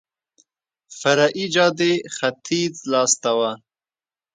فرعي 0.99 1.45
جادې 1.55 1.93
ختیځ 2.15 2.73
لاس 2.91 3.11
ته 3.21 3.31
وه. 3.37 3.51